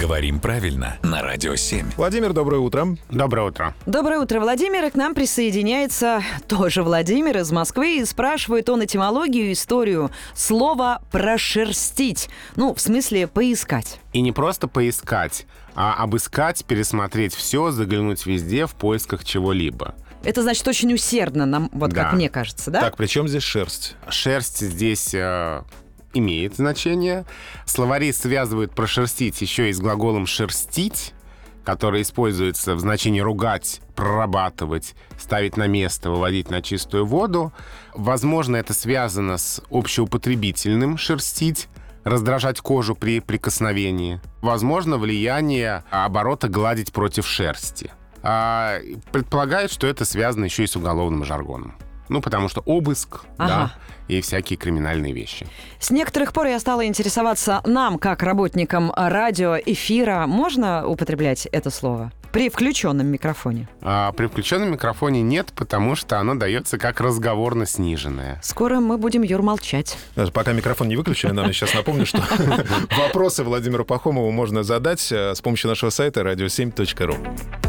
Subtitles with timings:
[0.00, 1.92] Говорим правильно на Радио 7.
[1.96, 2.96] Владимир, доброе утро.
[3.10, 3.74] Доброе утро.
[3.86, 4.84] Доброе утро, Владимир.
[4.86, 7.98] И к нам присоединяется тоже Владимир из Москвы.
[7.98, 12.28] И спрашивает он этимологию, историю слова «прошерстить».
[12.56, 14.00] Ну, в смысле, поискать.
[14.12, 19.94] И не просто поискать, а обыскать, пересмотреть все, заглянуть везде в поисках чего-либо.
[20.24, 22.04] Это значит очень усердно, нам, вот Да.
[22.04, 22.80] как мне кажется, да?
[22.80, 23.94] Так, при чем здесь шерсть?
[24.08, 25.62] Шерсть здесь э,
[26.14, 27.26] имеет значение.
[27.66, 31.12] Словари связывают прошерстить еще и с глаголом шерстить,
[31.64, 37.52] который используется в значении ругать, прорабатывать, ставить на место, выводить на чистую воду.
[37.94, 41.68] Возможно, это связано с общеупотребительным шерстить,
[42.04, 44.20] раздражать кожу при прикосновении.
[44.42, 47.90] Возможно, влияние оборота гладить против шерсти.
[48.22, 48.78] А,
[49.12, 51.74] предполагают, что это связано еще и с уголовным жаргоном.
[52.08, 53.48] Ну, потому что обыск, Ага.
[53.48, 53.72] да,
[54.08, 55.46] и всякие криминальные вещи.
[55.78, 60.26] С некоторых пор я стала интересоваться нам, как работникам радио, эфира.
[60.26, 62.12] Можно употреблять это слово?
[62.30, 63.68] При включенном микрофоне.
[63.80, 68.40] А при включенном микрофоне нет, потому что оно дается как разговорно сниженное.
[68.42, 69.96] Скоро мы будем, Юр, молчать.
[70.16, 72.20] Э, Пока микрофон не выключили, нам сейчас напомню, что
[72.98, 77.63] вопросы Владимиру Пахомову можно задать э, с помощью нашего сайта radio7.ru.